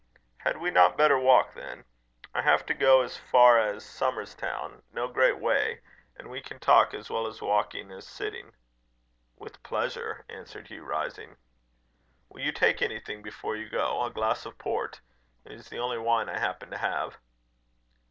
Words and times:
"Had 0.39 0.57
we 0.57 0.71
not 0.71 0.97
better 0.97 1.19
walk, 1.19 1.53
then? 1.53 1.85
I 2.33 2.41
have 2.41 2.65
to 2.65 2.73
go 2.73 3.01
as 3.01 3.17
far 3.19 3.59
as 3.59 3.85
Somers 3.85 4.33
Town 4.33 4.81
no 4.91 5.07
great 5.07 5.37
way; 5.37 5.81
and 6.17 6.27
we 6.27 6.41
can 6.41 6.57
talk 6.57 6.95
as 6.95 7.11
well 7.11 7.31
walking 7.39 7.91
as 7.91 8.07
sitting." 8.07 8.55
"With 9.37 9.61
pleasure," 9.61 10.25
answered 10.27 10.69
Hugh, 10.69 10.85
rising. 10.85 11.37
"Will 12.29 12.41
you 12.41 12.51
take 12.51 12.81
anything 12.81 13.21
before 13.21 13.55
you 13.55 13.69
go? 13.69 14.01
A 14.01 14.09
glass 14.09 14.43
of 14.47 14.57
port? 14.57 14.99
It 15.45 15.51
is 15.51 15.69
the 15.69 15.77
only 15.77 15.99
wine 15.99 16.29
I 16.29 16.39
happen 16.39 16.71
to 16.71 16.77
have." 16.79 17.19